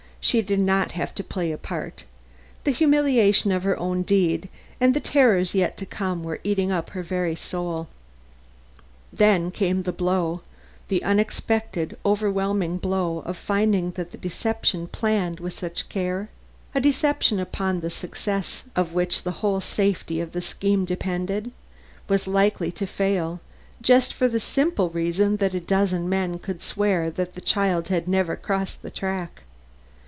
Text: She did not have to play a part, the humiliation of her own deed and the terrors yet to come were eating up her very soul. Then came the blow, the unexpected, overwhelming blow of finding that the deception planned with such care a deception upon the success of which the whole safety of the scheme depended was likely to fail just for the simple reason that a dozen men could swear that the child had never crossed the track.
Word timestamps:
She 0.23 0.43
did 0.43 0.59
not 0.59 0.91
have 0.91 1.15
to 1.15 1.23
play 1.23 1.51
a 1.51 1.57
part, 1.57 2.03
the 2.63 2.69
humiliation 2.69 3.51
of 3.51 3.63
her 3.63 3.75
own 3.79 4.03
deed 4.03 4.49
and 4.79 4.93
the 4.93 4.99
terrors 4.99 5.55
yet 5.55 5.77
to 5.77 5.85
come 5.87 6.23
were 6.23 6.39
eating 6.43 6.71
up 6.71 6.91
her 6.91 7.01
very 7.01 7.35
soul. 7.35 7.87
Then 9.11 9.49
came 9.49 9.81
the 9.81 9.91
blow, 9.91 10.41
the 10.89 11.03
unexpected, 11.03 11.97
overwhelming 12.05 12.77
blow 12.77 13.23
of 13.25 13.35
finding 13.35 13.91
that 13.93 14.11
the 14.11 14.17
deception 14.19 14.85
planned 14.85 15.39
with 15.39 15.57
such 15.57 15.89
care 15.89 16.29
a 16.75 16.79
deception 16.79 17.39
upon 17.39 17.79
the 17.79 17.89
success 17.89 18.63
of 18.75 18.93
which 18.93 19.23
the 19.23 19.31
whole 19.41 19.59
safety 19.59 20.21
of 20.21 20.33
the 20.33 20.41
scheme 20.41 20.85
depended 20.85 21.49
was 22.07 22.27
likely 22.27 22.71
to 22.73 22.85
fail 22.85 23.39
just 23.81 24.13
for 24.13 24.27
the 24.27 24.39
simple 24.39 24.91
reason 24.91 25.37
that 25.37 25.55
a 25.55 25.59
dozen 25.59 26.07
men 26.07 26.37
could 26.37 26.61
swear 26.61 27.09
that 27.09 27.33
the 27.33 27.41
child 27.41 27.87
had 27.87 28.07
never 28.07 28.35
crossed 28.35 28.83
the 28.83 28.91
track. 28.91 29.41